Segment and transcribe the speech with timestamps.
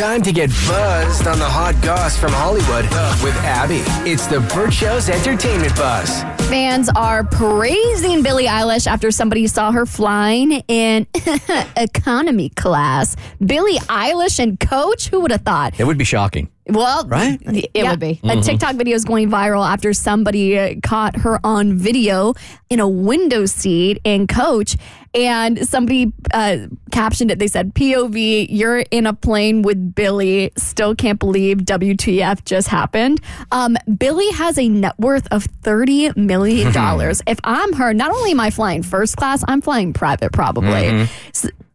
[0.00, 2.84] Time to get buzzed on the hot goss from Hollywood
[3.22, 3.82] with Abby.
[4.10, 6.22] It's the Burt Show's entertainment buzz.
[6.48, 11.06] Fans are praising Billie Eilish after somebody saw her flying in
[11.76, 13.14] economy class.
[13.44, 15.78] Billie Eilish and Coach, who would have thought?
[15.78, 16.50] It would be shocking.
[16.70, 17.40] Well, Right?
[17.74, 18.20] It would be.
[18.24, 22.34] A TikTok video is going viral after somebody uh, caught her on video
[22.68, 24.76] in a window seat in Coach,
[25.14, 26.58] and somebody uh,
[26.92, 27.38] captioned it.
[27.38, 30.52] They said, "POV, you're in a plane with Billie.
[30.56, 36.72] Still can't believe WTF just happened." Um, Billie has a net worth of thirty million
[36.72, 37.22] dollars.
[37.26, 40.86] if I'm her, not only am I flying first class, I'm flying private, probably.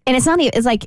[0.08, 0.86] and it's not even it's like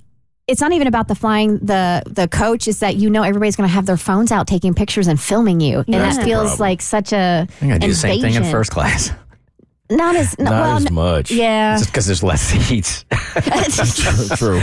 [0.48, 3.68] it's not even about the flying the the coach is that you know everybody's going
[3.68, 6.60] to have their phones out taking pictures and filming you and That's that feels problem.
[6.60, 8.50] like such a I gotta do the same thing in invasion.
[8.52, 9.10] first class.
[9.91, 11.30] not as no, Not well, as n- much.
[11.30, 13.04] yeah Just because there's less seats.
[14.36, 14.60] True.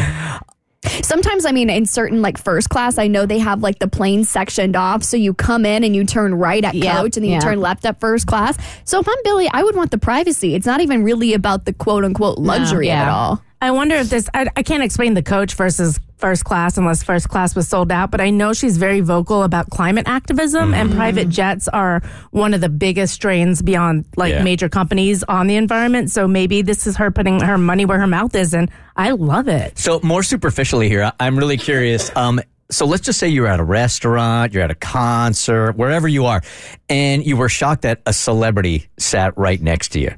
[1.02, 4.24] Sometimes, I mean, in certain like first class, I know they have like the plane
[4.24, 5.02] sectioned off.
[5.04, 7.60] So you come in and you turn right at Yep, coach and then you turn
[7.60, 8.56] left at first class.
[8.84, 10.54] So if I'm Billie, I would want the privacy.
[10.54, 13.16] It's not even really about the quote unquote luxury of it yeah.
[13.16, 13.44] all.
[13.62, 17.30] I wonder if this, I, I can't explain the coach versus first class unless first
[17.30, 21.30] class was sold out, but I know she's very vocal about climate activism and private
[21.30, 24.44] jets are one of the biggest strains beyond like Yeah.
[24.44, 26.12] major companies on the environment.
[26.12, 28.54] So maybe this is her putting her money where her mouth is.
[28.54, 29.78] And I love it.
[29.78, 32.12] So more superficially here, I'm really curious.
[32.26, 32.40] Um,
[32.72, 36.42] so let's just say you're at a restaurant, you're at a concert, wherever you are,
[36.90, 40.12] and you were shocked that a celebrity sat right next to you.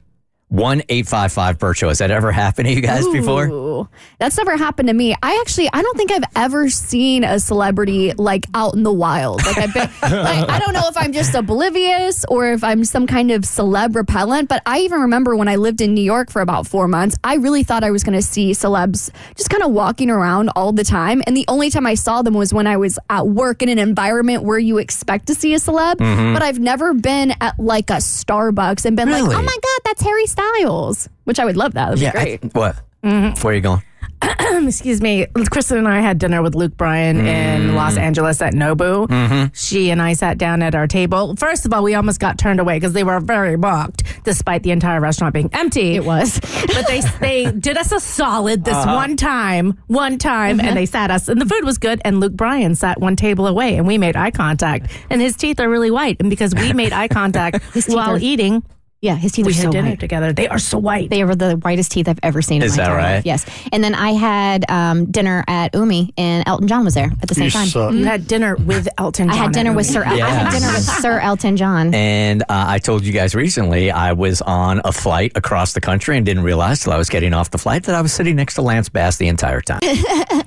[0.50, 1.90] One eight five five Bircho.
[1.90, 3.90] Has that ever happened to you guys before?
[4.18, 5.14] That's never happened to me.
[5.22, 9.46] I actually, I don't think I've ever seen a celebrity like out in the wild.
[9.46, 13.08] Like I've been, like, I don't know if I'm just oblivious or if I'm some
[13.08, 14.48] kind of celeb repellent.
[14.48, 17.36] But I even remember when I lived in New York for about four months, I
[17.36, 20.86] really thought I was going to see celebs just kind of walking around all the
[20.86, 21.22] time.
[21.28, 23.80] And the only time I saw them was when I was at work in an
[23.80, 25.96] environment where you expect to see a celeb.
[25.96, 26.34] Mm-hmm.
[26.34, 29.22] But I've never been at like a Starbucks and been Really?
[29.24, 31.96] like, oh my god, that's Harry Styles, which I would love that.
[31.96, 32.54] That'd be I- great.
[32.54, 32.76] what?
[33.04, 33.42] Mm-hmm.
[33.42, 33.84] Where are you going?
[34.68, 35.28] Excuse me.
[35.52, 37.76] Kristen and I had dinner with Luke Bryan in mm.
[37.76, 39.08] Los Angeles at Nobu.
[39.08, 39.54] Mm-hmm.
[39.54, 41.36] She and I sat down at our table.
[41.36, 44.72] First of all, we almost got turned away because they were very booked, despite the
[44.72, 45.96] entire restaurant being empty.
[45.96, 46.40] it was
[46.74, 48.96] but they they did us a solid this uh-huh.
[48.96, 50.76] one time, one time, and mm-hmm.
[50.76, 52.02] they sat us, and the food was good.
[52.04, 55.60] And Luke Bryan sat one table away, and we made eye contact, and his teeth
[55.60, 58.64] are really white, and because we made eye contact while are- eating,
[59.02, 60.00] yeah his teeth we are had so dinner white.
[60.00, 60.34] together.
[60.34, 61.10] They are so white.
[61.10, 63.16] they were the whitest teeth I've ever seen Is in my that entire right?
[63.18, 63.26] life.
[63.26, 63.46] Yes.
[63.72, 67.36] And then I had um, dinner at Umi, and Elton John was there at the
[67.36, 67.68] same You time.
[67.68, 67.94] suck.
[67.94, 69.30] you had dinner with Elton.
[69.30, 70.04] I John had dinner at with Sir.
[70.04, 70.22] Umi.
[70.22, 71.94] I had dinner with Sir Elton John.
[71.94, 76.18] And uh, I told you guys recently I was on a flight across the country
[76.18, 78.56] and didn't realize till I was getting off the flight that I was sitting next
[78.56, 79.80] to Lance Bass the entire time.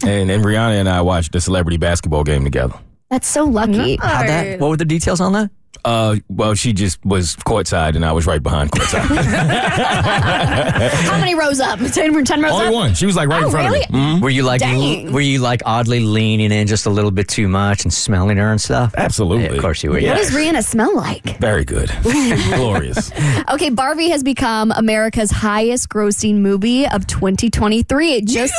[0.02, 2.74] And, and Rihanna and I watched the celebrity basketball game together.
[3.10, 3.96] That's so lucky.
[4.00, 4.60] How'd that?
[4.60, 5.50] What were the details on that?
[5.82, 9.00] Uh, well, she just was courtside, and I was right behind courtside.
[9.80, 11.78] How many rows up?
[11.92, 12.74] 10, 10 rows Only up?
[12.74, 12.94] one.
[12.94, 13.84] She was like right Oh, in front really?
[13.84, 13.98] of me.
[13.98, 14.20] Mhm.
[14.20, 15.10] Were you like Dang.
[15.12, 18.50] were you like oddly leaning in just a little bit too much and smelling her
[18.50, 18.94] and stuff?
[18.96, 19.44] Absolutely.
[19.46, 20.00] Yeah, of course you were.
[20.00, 21.38] What does Rihanna smell like?
[21.38, 21.90] Very good.
[22.02, 23.10] Glorious.
[23.50, 28.12] Okay, Barbie has become America's highest grossing movie of 2023.
[28.14, 28.54] It just.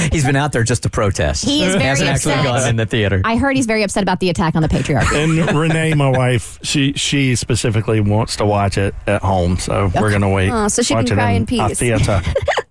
[0.12, 1.44] he's been out there just to protest.
[1.44, 2.44] He is very hasn't actually upset.
[2.44, 3.20] gone in the theater.
[3.24, 5.14] I heard he's very upset about the attack on the patriarchy.
[5.48, 10.10] And Renee, my wife, she she specifically wants to watch it at home, so we're
[10.10, 10.50] gonna wait.
[10.50, 11.78] Oh, so she watch can it cry in a peace.
[11.78, 12.20] theater.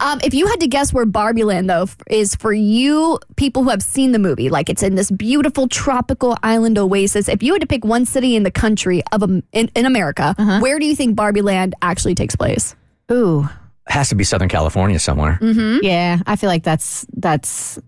[0.00, 3.70] Um, if you had to guess where Barbie Land, though, is for you people who
[3.70, 7.28] have seen the movie, like it's in this beautiful tropical island oasis.
[7.28, 10.34] If you had to pick one city in the country of um, in, in America,
[10.60, 12.74] where do you think Barbie Land actually takes place?
[13.10, 13.48] Ooh,
[13.88, 15.38] Has to be Southern California somewhere.
[15.82, 16.18] yeah.
[16.26, 17.78] I feel like that's that's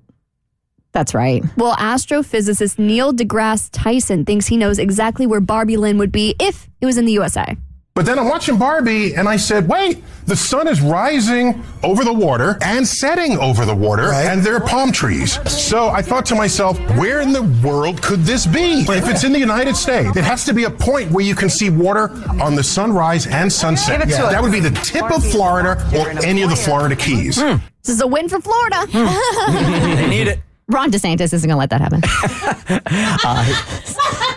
[0.92, 1.44] that's right.
[1.56, 6.66] Well, astrophysicist Neil deGrasse Tyson thinks he knows exactly where Barbie Land would be if
[6.80, 7.56] it was in the USA.
[7.98, 12.12] But then I'm watching Barbie and I said, wait, the sun is rising over the
[12.12, 15.32] water and setting over the water, and there are palm trees.
[15.50, 18.82] So I thought to myself, where in the world could this be?
[18.88, 21.50] If it's in the United States, it has to be a point where you can
[21.50, 22.10] see water
[22.40, 24.08] on the sunrise and sunset.
[24.08, 27.40] That would be the tip of Florida or any of the Florida Keys.
[27.40, 27.56] Hmm.
[27.82, 28.86] This is a win for Florida.
[28.92, 29.94] Hmm.
[29.96, 30.38] they need it.
[30.68, 32.02] Ron DeSantis isn't going to let that happen.
[33.24, 34.27] Uh,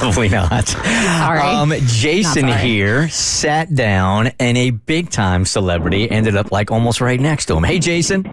[0.00, 0.68] Probably not.
[0.68, 1.40] Sorry.
[1.40, 2.62] Um, Jason Not sorry.
[2.68, 7.56] here sat down, and a big time celebrity ended up like almost right next to
[7.56, 7.64] him.
[7.64, 8.24] Hey, Jason.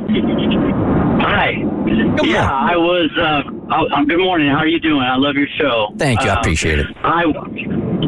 [1.20, 1.52] Hi.
[2.24, 3.10] yeah, I was.
[3.18, 3.42] Uh,
[3.74, 4.50] oh, um, good morning.
[4.50, 5.02] How are you doing?
[5.02, 5.88] I love your show.
[5.98, 6.30] Thank you.
[6.30, 6.88] I Uh, appreciate it.
[7.04, 7.24] I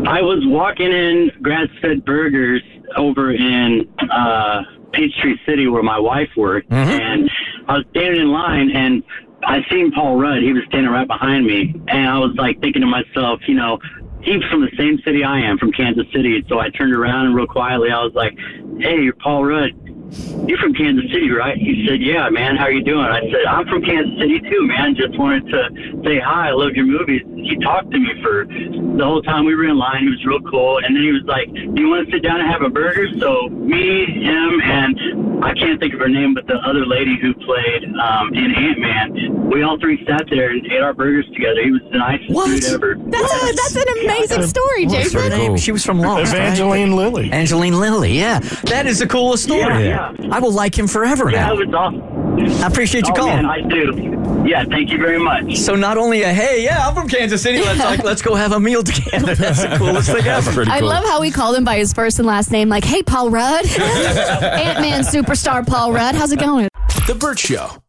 [0.07, 2.61] I was walking in Grass Fed Burgers
[2.97, 4.61] over in uh,
[4.93, 7.29] Peachtree City where my wife worked, and
[7.67, 9.03] I was standing in line and.
[9.43, 10.41] I seen Paul Rudd.
[10.41, 13.79] He was standing right behind me, and I was like thinking to myself, you know,
[14.21, 16.43] he's from the same city I am, from Kansas City.
[16.49, 18.37] So I turned around and real quietly, I was like,
[18.79, 19.71] "Hey, you're Paul Rudd.
[20.47, 21.55] You're from Kansas City, right?
[21.55, 23.05] He said, Yeah, man, how are you doing?
[23.05, 24.95] I said, I'm from Kansas City too, man.
[24.95, 26.49] Just wanted to say hi.
[26.49, 27.21] I love your movies.
[27.35, 30.01] He talked to me for the whole time we were in line.
[30.01, 30.79] He was real cool.
[30.79, 33.07] And then he was like, Do you want to sit down and have a burger?
[33.19, 37.33] So me, him, and I can't think of her name, but the other lady who
[37.33, 41.63] played um, in Ant Man, we all three sat there and ate our burgers together.
[41.63, 42.29] He was the nicest
[42.63, 42.95] dude ever.
[43.07, 45.37] That's, a, that's an amazing story, What's her Jason.
[45.37, 45.57] name?
[45.57, 46.33] She was from Lost.
[46.33, 46.41] right?
[46.41, 47.31] Evangeline Lilly.
[47.31, 48.11] Angeline Lilly.
[48.17, 49.85] Yeah, that is the coolest story.
[49.85, 50.29] Yeah, yeah.
[50.31, 51.55] I will like him forever Yeah, now.
[51.55, 52.18] that was awesome.
[52.39, 53.35] I appreciate you oh, calling.
[53.35, 54.45] man, I do.
[54.47, 55.57] Yeah, thank you very much.
[55.57, 57.59] So not only a hey, yeah, I'm from Kansas City.
[57.59, 59.35] Let's like let's go have a meal together.
[59.35, 60.51] That's the coolest thing ever.
[60.51, 63.03] Pretty I love how we called him by his first and last name, like, hey,
[63.03, 63.65] Paul Rudd.
[63.79, 66.15] Ant Man superstar Paul Rudd.
[66.15, 66.69] How's it going?
[67.07, 67.81] The Burt Show.